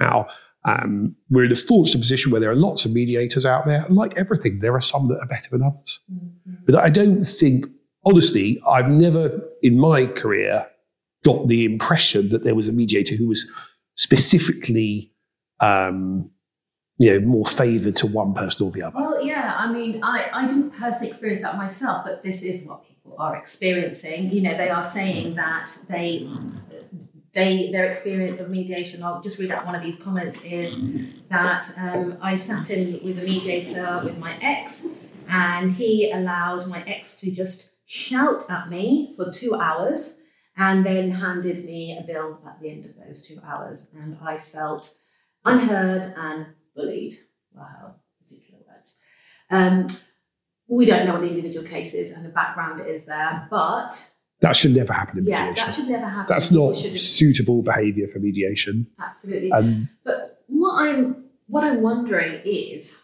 Now, 0.00 0.28
um, 0.64 1.16
we're 1.28 1.44
in 1.44 1.52
a 1.52 1.56
fortunate 1.56 2.00
position 2.00 2.30
where 2.30 2.40
there 2.40 2.50
are 2.50 2.54
lots 2.54 2.84
of 2.84 2.92
mediators 2.92 3.44
out 3.44 3.66
there. 3.66 3.84
And 3.84 3.96
like 3.96 4.16
everything, 4.18 4.60
there 4.60 4.74
are 4.74 4.80
some 4.80 5.08
that 5.08 5.18
are 5.20 5.26
better 5.26 5.50
than 5.50 5.62
others. 5.62 5.98
Mhm. 6.12 6.30
But 6.66 6.76
I 6.76 6.90
don't 6.90 7.24
think, 7.24 7.66
honestly, 8.04 8.60
I've 8.68 8.88
never 8.88 9.42
in 9.62 9.78
my 9.78 10.06
career 10.06 10.66
got 11.24 11.48
the 11.48 11.64
impression 11.64 12.28
that 12.30 12.44
there 12.44 12.54
was 12.54 12.68
a 12.68 12.72
mediator 12.72 13.14
who 13.14 13.28
was 13.28 13.50
specifically, 13.96 15.12
um, 15.60 16.30
you 16.98 17.12
know, 17.12 17.26
more 17.26 17.44
favoured 17.44 17.96
to 17.96 18.06
one 18.06 18.34
person 18.34 18.66
or 18.66 18.72
the 18.72 18.82
other. 18.82 18.96
Well, 18.96 19.24
yeah, 19.24 19.54
I 19.56 19.72
mean, 19.72 20.00
I, 20.02 20.30
I 20.32 20.46
didn't 20.46 20.70
personally 20.70 21.08
experience 21.08 21.42
that 21.42 21.56
myself, 21.56 22.04
but 22.04 22.22
this 22.22 22.42
is 22.42 22.66
what 22.66 22.86
people 22.86 23.16
are 23.18 23.36
experiencing. 23.36 24.30
You 24.30 24.42
know, 24.42 24.56
they 24.56 24.70
are 24.70 24.84
saying 24.84 25.34
that 25.34 25.76
they 25.88 26.28
they 27.32 27.70
their 27.70 27.84
experience 27.84 28.40
of 28.40 28.50
mediation. 28.50 29.02
I'll 29.02 29.20
just 29.20 29.38
read 29.38 29.50
out 29.50 29.66
one 29.66 29.74
of 29.74 29.82
these 29.82 29.96
comments 29.96 30.40
is 30.42 30.80
that 31.28 31.70
um, 31.76 32.16
I 32.20 32.36
sat 32.36 32.70
in 32.70 33.00
with 33.04 33.18
a 33.18 33.22
mediator 33.22 34.00
with 34.04 34.18
my 34.18 34.38
ex, 34.40 34.86
and 35.28 35.70
he 35.70 36.10
allowed 36.10 36.66
my 36.68 36.82
ex 36.82 37.16
to 37.20 37.30
just 37.30 37.70
shout 37.88 38.44
at 38.50 38.68
me 38.68 39.14
for 39.16 39.32
two 39.32 39.54
hours, 39.54 40.14
and 40.58 40.84
then 40.84 41.10
handed 41.10 41.64
me 41.64 41.98
a 41.98 42.06
bill 42.06 42.38
at 42.46 42.60
the 42.60 42.68
end 42.70 42.84
of 42.84 42.90
those 42.96 43.22
two 43.26 43.38
hours, 43.44 43.88
and 43.98 44.16
I 44.22 44.36
felt 44.38 44.94
unheard 45.44 46.12
and 46.16 46.46
bullied. 46.76 47.14
Wow, 47.54 47.94
particular 48.22 48.60
words. 48.68 48.96
Um, 49.50 49.86
we 50.68 50.84
don't 50.84 51.06
know 51.06 51.14
what 51.14 51.22
the 51.22 51.28
individual 51.30 51.64
case 51.66 51.94
is 51.94 52.10
and 52.10 52.24
the 52.24 52.28
background 52.28 52.86
is 52.86 53.06
there, 53.06 53.46
but 53.50 54.10
That 54.40 54.54
should 54.56 54.74
never 54.74 54.92
happen 54.92 55.18
in 55.18 55.24
yeah, 55.26 55.46
mediation. 55.46 55.66
that 55.66 55.74
should 55.74 55.88
never 55.88 56.06
happen. 56.06 56.26
That's 56.28 56.50
not 56.50 56.76
suitable 56.76 57.62
behaviour 57.62 58.06
for 58.08 58.18
mediation. 58.18 58.86
absolutely. 59.00 59.50
And 59.50 59.88
But 60.04 60.42
what 60.48 60.74
I'm 60.86 61.24
what 61.46 61.64
I'm 61.64 61.80
wondering 61.80 62.42
is 62.44 62.94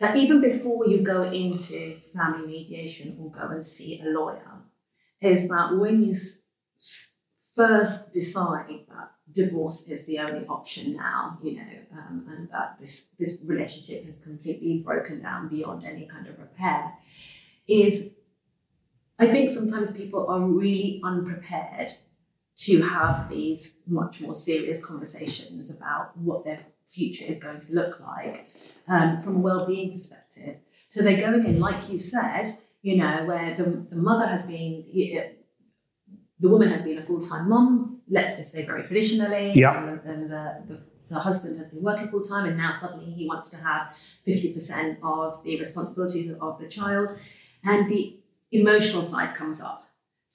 that 0.00 0.16
even 0.16 0.40
before 0.40 0.86
you 0.86 1.02
go 1.02 1.22
into 1.24 1.98
family 2.14 2.46
mediation 2.46 3.16
or 3.20 3.30
go 3.30 3.48
and 3.54 3.64
see 3.64 4.00
a 4.00 4.08
lawyer, 4.08 4.62
is 5.20 5.48
that 5.48 5.76
when 5.76 6.04
you 6.04 6.14
first 7.54 8.12
decide 8.12 8.84
that 8.88 9.12
divorce 9.32 9.88
is 9.88 10.04
the 10.06 10.18
only 10.18 10.46
option 10.46 10.94
now, 10.94 11.38
you 11.42 11.56
know, 11.56 11.68
um, 11.92 12.26
and 12.30 12.48
that 12.50 12.76
this 12.78 13.10
this 13.18 13.38
relationship 13.44 14.04
has 14.04 14.18
completely 14.20 14.82
broken 14.84 15.22
down 15.22 15.48
beyond 15.48 15.84
any 15.84 16.06
kind 16.06 16.26
of 16.26 16.38
repair, 16.38 16.92
is 17.66 18.10
I 19.18 19.26
think 19.26 19.50
sometimes 19.50 19.90
people 19.90 20.26
are 20.28 20.40
really 20.40 21.00
unprepared 21.02 21.92
to 22.56 22.82
have 22.82 23.28
these 23.28 23.78
much 23.86 24.20
more 24.20 24.34
serious 24.34 24.82
conversations 24.84 25.70
about 25.70 26.16
what 26.16 26.44
their 26.44 26.60
future 26.86 27.24
is 27.24 27.38
going 27.38 27.60
to 27.60 27.72
look 27.72 28.00
like 28.00 28.46
um, 28.88 29.20
from 29.20 29.36
a 29.36 29.38
well-being 29.40 29.92
perspective. 29.92 30.56
So 30.88 31.02
they're 31.02 31.20
going 31.20 31.44
in, 31.44 31.60
like 31.60 31.90
you 31.90 31.98
said, 31.98 32.56
you 32.82 32.96
know, 32.96 33.24
where 33.26 33.54
the, 33.54 33.64
the 33.90 33.96
mother 33.96 34.26
has 34.26 34.46
been, 34.46 34.84
the 36.40 36.48
woman 36.48 36.70
has 36.70 36.82
been 36.82 36.98
a 36.98 37.02
full-time 37.02 37.48
mom, 37.48 38.00
let's 38.08 38.36
just 38.38 38.52
say 38.52 38.64
very 38.64 38.84
traditionally, 38.84 39.52
Yeah. 39.54 39.76
and, 39.82 40.00
and 40.04 40.30
the, 40.30 40.62
the, 40.68 40.80
the 41.08 41.18
husband 41.18 41.58
has 41.58 41.68
been 41.68 41.82
working 41.82 42.08
full-time, 42.08 42.46
and 42.46 42.56
now 42.56 42.72
suddenly 42.72 43.12
he 43.12 43.26
wants 43.26 43.50
to 43.50 43.56
have 43.56 43.92
50% 44.26 44.96
of 45.02 45.42
the 45.44 45.58
responsibilities 45.58 46.32
of 46.40 46.58
the 46.58 46.68
child, 46.68 47.18
and 47.64 47.88
the 47.90 48.18
emotional 48.52 49.02
side 49.02 49.34
comes 49.34 49.60
up. 49.60 49.85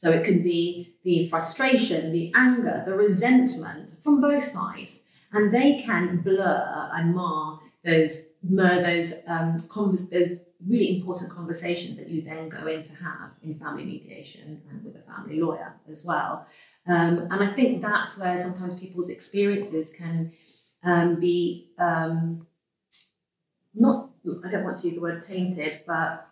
So 0.02 0.10
it 0.10 0.24
can 0.24 0.42
be 0.42 0.96
the 1.04 1.28
frustration, 1.28 2.12
the 2.12 2.32
anger, 2.36 2.82
the 2.88 2.94
resentment 2.96 3.92
from 4.04 4.20
both 4.20 4.44
sides, 4.44 5.04
and 5.32 5.54
they 5.54 5.80
can 5.86 6.18
blur 6.18 6.90
and 6.96 7.14
mar 7.14 7.60
those 7.86 8.30
those 8.42 9.14
um, 9.28 9.60
convers- 9.70 10.10
those 10.10 10.46
really 10.68 10.98
important 10.98 11.30
conversations 11.30 11.98
that 11.98 12.10
you 12.10 12.24
then 12.24 12.50
go 12.50 12.66
in 12.66 12.82
to 12.82 12.96
have 12.96 13.30
in 13.44 13.54
family 13.60 13.86
mediation 13.86 14.60
and 14.72 14.84
with 14.84 14.96
a 14.96 15.02
family 15.02 15.40
lawyer 15.40 15.72
as 15.88 16.04
well. 16.04 16.48
Um, 16.88 17.28
and 17.30 17.44
I 17.44 17.54
think 17.54 17.84
that's 17.84 18.18
where 18.18 18.42
sometimes 18.42 18.80
people's 18.80 19.10
experiences 19.10 19.92
can 19.92 20.32
um, 20.84 21.20
be 21.20 21.70
um, 21.78 22.48
not. 23.76 24.10
I 24.44 24.50
don't 24.50 24.64
want 24.64 24.80
to 24.80 24.88
use 24.88 24.96
the 24.96 25.02
word 25.02 25.22
tainted, 25.22 25.82
but 25.86 26.28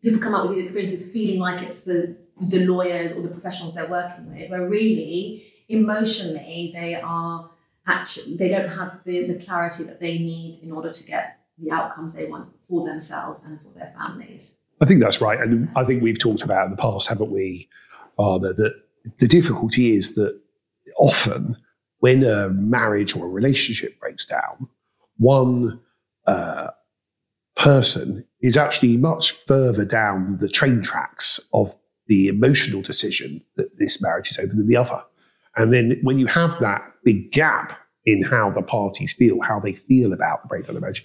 people 0.00 0.20
come 0.20 0.36
up 0.36 0.48
with 0.48 0.58
these 0.58 0.66
experiences 0.66 1.10
feeling 1.12 1.40
like 1.40 1.60
it's 1.62 1.80
the 1.80 2.16
the 2.40 2.64
lawyers 2.66 3.12
or 3.12 3.22
the 3.22 3.28
professionals 3.28 3.74
they're 3.74 3.88
working 3.88 4.32
with, 4.32 4.50
where 4.50 4.68
really 4.68 5.44
emotionally 5.68 6.70
they 6.74 6.94
are 6.94 7.50
actually 7.86 8.36
they 8.36 8.48
don't 8.48 8.68
have 8.68 9.00
the, 9.04 9.26
the 9.26 9.44
clarity 9.44 9.84
that 9.84 10.00
they 10.00 10.18
need 10.18 10.60
in 10.62 10.72
order 10.72 10.92
to 10.92 11.06
get 11.06 11.40
the 11.58 11.70
outcomes 11.70 12.12
they 12.12 12.26
want 12.26 12.48
for 12.68 12.86
themselves 12.86 13.40
and 13.44 13.60
for 13.60 13.68
their 13.78 13.92
families. 13.96 14.56
I 14.80 14.86
think 14.86 15.00
that's 15.02 15.20
right. 15.20 15.40
And 15.40 15.68
I 15.74 15.84
think 15.84 16.02
we've 16.02 16.18
talked 16.18 16.42
about 16.42 16.66
in 16.66 16.70
the 16.70 16.76
past, 16.76 17.08
haven't 17.08 17.32
we, 17.32 17.68
Fahana, 18.18 18.54
that 18.54 18.74
the 19.18 19.26
difficulty 19.26 19.92
is 19.92 20.14
that 20.14 20.38
often 20.98 21.56
when 22.00 22.22
a 22.22 22.50
marriage 22.50 23.16
or 23.16 23.26
a 23.26 23.28
relationship 23.28 23.98
breaks 23.98 24.24
down, 24.24 24.68
one 25.16 25.80
uh, 26.26 26.68
person 27.56 28.24
is 28.40 28.56
actually 28.56 28.96
much 28.96 29.32
further 29.32 29.84
down 29.84 30.38
the 30.40 30.48
train 30.48 30.80
tracks 30.80 31.40
of 31.52 31.74
the 32.08 32.28
emotional 32.28 32.82
decision 32.82 33.42
that 33.56 33.78
this 33.78 34.02
marriage 34.02 34.30
is 34.30 34.38
over 34.38 34.54
than 34.54 34.66
the 34.66 34.76
other. 34.76 35.02
And 35.56 35.72
then 35.72 35.98
when 36.02 36.18
you 36.18 36.26
have 36.26 36.58
that 36.60 36.82
big 37.04 37.32
gap 37.32 37.78
in 38.06 38.22
how 38.22 38.50
the 38.50 38.62
parties 38.62 39.12
feel, 39.12 39.40
how 39.42 39.60
they 39.60 39.74
feel 39.74 40.12
about 40.12 40.42
the 40.42 40.48
breakdown 40.48 40.70
of 40.70 40.74
the 40.76 40.80
marriage, 40.80 41.04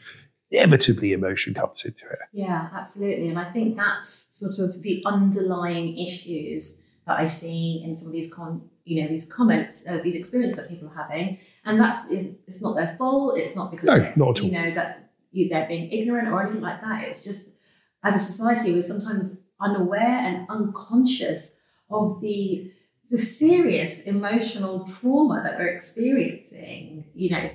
inevitably 0.52 1.14
emotion 1.14 1.54
comes 1.54 1.84
into 1.84 2.06
it. 2.06 2.20
Yeah, 2.32 2.70
absolutely. 2.74 3.30
And 3.30 3.40
I 3.40 3.52
think 3.52 3.76
that's 3.76 4.26
sort 4.30 4.60
of 4.60 4.82
the 4.82 5.04
underlying 5.06 5.98
issues 5.98 6.82
that 7.08 7.20
I 7.20 7.28
see 7.28 7.82
in 7.84 7.98
some 7.98 8.08
of 8.08 8.14
these 8.14 8.34
con, 8.34 8.70
you 8.86 9.02
know, 9.02 9.10
these 9.10 9.32
comments, 9.32 9.84
uh, 9.88 10.00
these 10.04 10.16
experiences 10.16 10.58
that 10.58 10.70
people 10.70 10.88
are 10.88 10.96
having. 10.96 11.38
And 11.66 11.80
that's 11.80 12.08
it's 12.10 12.62
not 12.62 12.76
their 12.76 12.96
fault. 12.98 13.38
It's 13.38 13.56
not 13.56 13.72
because 13.72 13.88
No, 13.88 14.14
not 14.16 14.38
at 14.38 14.46
you 14.46 14.52
know 14.52 14.74
that 14.74 15.10
they're 15.34 15.68
being 15.68 15.92
ignorant 15.92 16.30
or 16.30 16.42
anything 16.44 16.62
like 16.62 16.82
that. 16.82 17.04
It's 17.04 17.24
just 17.24 17.50
as 18.04 18.16
a 18.16 18.20
society 18.20 18.74
we're 18.74 18.84
sometimes 18.84 19.38
unaware 19.62 20.20
and 20.20 20.48
unconscious 20.50 21.52
of 21.90 22.22
the 22.22 22.72
the 23.10 23.18
serious 23.18 24.02
emotional 24.02 24.86
trauma 24.86 25.42
that 25.44 25.58
we're 25.58 25.68
experiencing. 25.68 27.06
You 27.14 27.30
know, 27.32 27.50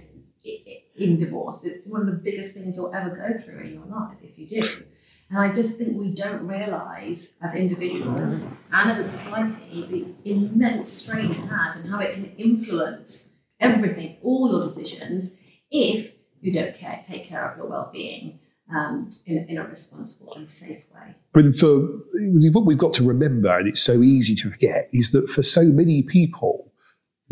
in 0.97 1.17
divorce, 1.17 1.65
it's 1.65 1.89
one 1.89 2.03
of 2.03 2.07
the 2.07 2.13
biggest 2.13 2.55
things 2.55 2.77
you'll 2.77 2.95
ever 2.95 3.11
go 3.11 3.43
through 3.43 3.61
in 3.61 3.75
your 3.75 3.87
life 3.87 4.19
if 4.23 4.39
you 4.39 4.47
do. 4.47 4.85
And 5.31 5.39
I 5.39 5.53
just 5.53 5.77
think 5.77 5.97
we 5.97 6.15
don't 6.15 6.47
realise 6.47 7.35
as 7.43 7.55
individuals 7.55 8.41
and 8.73 8.91
as 8.91 8.99
a 8.99 9.05
society 9.05 10.15
the 10.25 10.31
immense 10.31 10.91
strain 10.91 11.33
it 11.33 11.49
has 11.49 11.77
and 11.77 11.91
how 11.91 11.99
it 12.01 12.15
can 12.15 12.33
influence 12.37 13.29
everything, 13.61 14.17
all 14.23 14.51
your 14.51 14.63
decisions, 14.63 15.35
if 15.71 16.15
you 16.41 16.53
don't 16.53 16.75
care, 16.75 17.03
take 17.07 17.25
care 17.25 17.51
of 17.51 17.59
your 17.59 17.67
well-being 17.67 18.39
um, 18.75 19.09
in, 19.27 19.47
in 19.49 19.59
a 19.59 19.67
responsible 19.67 20.35
and 20.35 20.49
safe 20.51 20.85
way. 20.95 21.15
But 21.33 21.57
for 21.57 21.81
what 22.53 22.67
we've 22.67 22.79
got 22.79 22.95
to 22.95 23.05
remember, 23.05 23.57
and 23.59 23.69
it's 23.69 23.81
so 23.83 24.03
easy 24.03 24.35
to 24.37 24.51
forget, 24.51 24.89
is 24.93 25.11
that 25.13 25.29
for 25.29 25.43
so 25.43 25.65
many 25.65 26.03
people, 26.03 26.71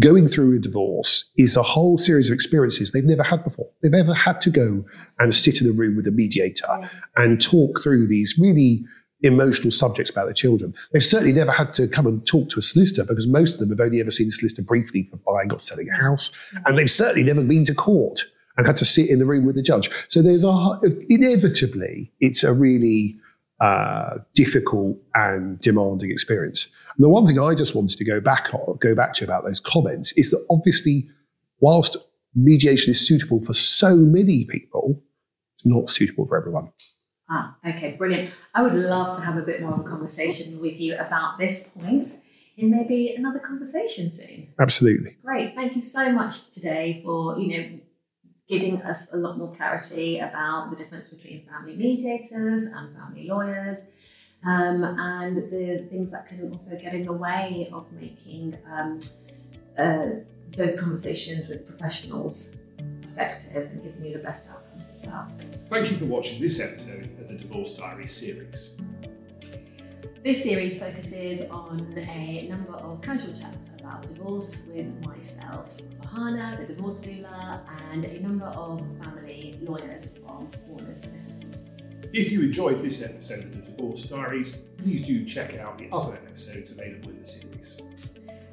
going 0.00 0.28
through 0.28 0.56
a 0.56 0.58
divorce 0.58 1.24
is 1.36 1.56
a 1.56 1.62
whole 1.62 1.98
series 1.98 2.28
of 2.28 2.34
experiences 2.34 2.92
they've 2.92 3.04
never 3.04 3.22
had 3.22 3.42
before. 3.44 3.68
They've 3.82 3.92
never 3.92 4.12
had 4.14 4.40
to 4.42 4.50
go 4.50 4.84
and 5.18 5.34
sit 5.34 5.60
in 5.60 5.68
a 5.68 5.72
room 5.72 5.96
with 5.96 6.06
a 6.06 6.10
mediator 6.12 6.66
Yeah. 6.68 6.88
and 7.16 7.40
talk 7.40 7.82
through 7.82 8.06
these 8.06 8.38
really 8.38 8.84
emotional 9.22 9.70
subjects 9.70 10.10
about 10.10 10.26
their 10.26 10.34
children. 10.34 10.74
They've 10.92 11.02
certainly 11.02 11.32
never 11.32 11.50
had 11.50 11.72
to 11.74 11.88
come 11.88 12.06
and 12.06 12.24
talk 12.26 12.50
to 12.50 12.58
a 12.58 12.62
solicitor 12.62 13.04
because 13.04 13.26
most 13.26 13.54
of 13.54 13.60
them 13.60 13.70
have 13.70 13.80
only 13.80 14.00
ever 14.00 14.10
seen 14.10 14.28
a 14.28 14.30
solicitor 14.30 14.62
briefly 14.62 15.08
for 15.10 15.16
buying 15.16 15.50
or 15.50 15.58
selling 15.58 15.88
a 15.88 15.96
house. 15.96 16.30
And 16.66 16.78
they've 16.78 16.90
certainly 16.90 17.22
never 17.24 17.42
been 17.42 17.64
to 17.64 17.74
court 17.74 18.24
and 18.56 18.66
had 18.66 18.76
to 18.78 18.84
sit 18.84 19.10
in 19.10 19.18
the 19.18 19.26
room 19.26 19.44
with 19.44 19.56
the 19.56 19.62
judge. 19.62 19.90
So 20.08 20.22
there's 20.22 20.44
a, 20.44 20.78
inevitably, 21.08 22.12
it's 22.20 22.42
a 22.42 22.52
really 22.52 23.16
uh, 23.60 24.18
difficult 24.34 24.98
and 25.14 25.60
demanding 25.60 26.10
experience. 26.10 26.70
And 26.96 27.04
the 27.04 27.08
one 27.08 27.26
thing 27.26 27.38
I 27.38 27.54
just 27.54 27.74
wanted 27.74 27.98
to 27.98 28.04
go 28.04 28.20
back 28.20 28.52
on, 28.54 28.76
go 28.80 28.94
back 28.94 29.14
to 29.14 29.24
about 29.24 29.44
those 29.44 29.60
comments 29.60 30.12
is 30.12 30.30
that 30.30 30.44
obviously, 30.50 31.08
whilst 31.60 31.96
mediation 32.34 32.90
is 32.90 33.06
suitable 33.06 33.42
for 33.42 33.54
so 33.54 33.96
many 33.96 34.44
people, 34.44 35.02
it's 35.56 35.66
not 35.66 35.88
suitable 35.88 36.26
for 36.26 36.36
everyone. 36.36 36.70
Ah, 37.28 37.56
okay, 37.66 37.92
brilliant. 37.92 38.30
I 38.54 38.62
would 38.62 38.74
love 38.74 39.16
to 39.16 39.22
have 39.22 39.36
a 39.36 39.42
bit 39.42 39.60
more 39.60 39.72
of 39.72 39.80
a 39.80 39.84
conversation 39.84 40.60
with 40.60 40.78
you 40.78 40.94
about 40.96 41.38
this 41.38 41.64
point 41.64 42.12
in 42.56 42.70
maybe 42.70 43.14
another 43.16 43.38
conversation 43.38 44.12
soon. 44.12 44.48
Absolutely. 44.58 45.16
Great. 45.24 45.54
Thank 45.54 45.74
you 45.74 45.82
so 45.82 46.12
much 46.12 46.50
today 46.52 47.00
for, 47.04 47.38
you 47.38 47.48
know, 47.48 47.80
giving 48.48 48.80
us 48.82 49.12
a 49.12 49.16
lot 49.16 49.38
more 49.38 49.54
clarity 49.56 50.20
about 50.20 50.70
the 50.70 50.76
difference 50.76 51.08
between 51.08 51.44
family 51.46 51.76
mediators 51.76 52.64
and 52.64 52.96
family 52.96 53.26
lawyers. 53.28 53.82
Um, 54.44 54.84
and 54.84 55.36
the 55.50 55.86
things 55.90 56.12
that 56.12 56.28
can 56.28 56.52
also 56.52 56.78
get 56.78 56.94
in 56.94 57.04
the 57.04 57.12
way 57.12 57.68
of 57.72 57.90
making 57.92 58.56
um, 58.70 59.00
uh, 59.76 60.06
those 60.56 60.78
conversations 60.78 61.48
with 61.48 61.66
professionals 61.66 62.50
effective 63.02 63.70
and 63.70 63.82
giving 63.82 64.04
you 64.04 64.12
the 64.12 64.22
best 64.22 64.48
outcomes 64.48 64.84
as 64.94 65.06
well. 65.06 65.28
Thank 65.68 65.90
you 65.90 65.96
for 65.96 66.04
watching 66.04 66.40
this 66.40 66.60
episode 66.60 67.10
of 67.18 67.28
the 67.28 67.34
Divorce 67.34 67.74
Diary 67.74 68.06
series. 68.06 68.76
This 70.24 70.42
series 70.42 70.78
focuses 70.78 71.42
on 71.50 71.94
a 71.96 72.48
number 72.48 72.72
of 72.72 73.00
casual 73.00 73.32
chats 73.32 73.68
about 73.78 74.06
divorce 74.06 74.62
with 74.66 74.86
myself, 75.04 75.76
Fahana, 76.02 76.58
the 76.58 76.74
divorce 76.74 77.00
doula, 77.00 77.60
and 77.92 78.04
a 78.04 78.20
number 78.20 78.46
of 78.46 78.80
family 78.98 79.58
lawyers 79.62 80.14
from 80.24 80.50
Warners 80.66 81.02
Solicitors. 81.02 81.62
If 82.12 82.32
you 82.32 82.42
enjoyed 82.42 82.82
this 82.82 83.02
episode 83.02 83.44
of 83.44 83.52
the 83.52 83.70
Divorce 83.70 84.04
Diaries, 84.04 84.56
please 84.78 85.04
do 85.04 85.24
check 85.24 85.56
out 85.58 85.78
the 85.78 85.88
other 85.92 86.14
episodes 86.14 86.72
available 86.72 87.10
in 87.10 87.20
the 87.20 87.26
series. 87.26 87.80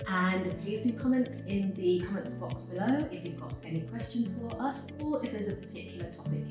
And 0.07 0.43
please 0.61 0.81
do 0.81 0.93
comment 0.93 1.37
in 1.47 1.73
the 1.73 2.01
comments 2.01 2.35
box 2.35 2.65
below 2.65 3.07
if 3.09 3.25
you've 3.25 3.39
got 3.39 3.53
any 3.65 3.81
questions 3.81 4.29
for 4.39 4.61
us 4.61 4.87
or 4.99 5.25
if 5.25 5.31
there's 5.31 5.47
a 5.47 5.53
particular 5.53 6.11
topic 6.11 6.43